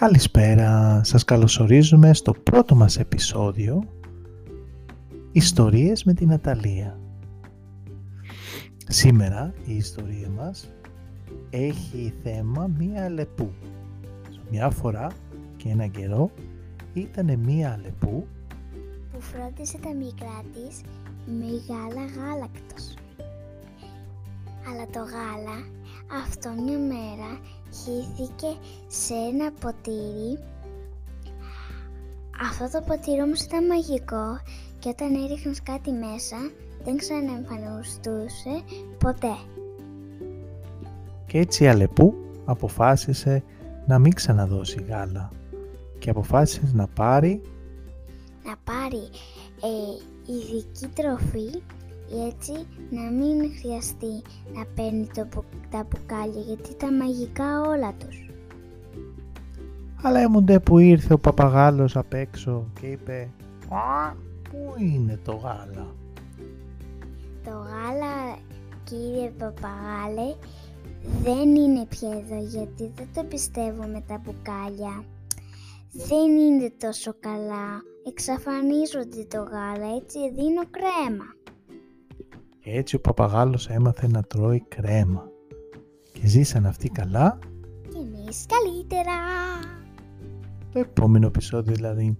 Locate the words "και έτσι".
41.26-41.64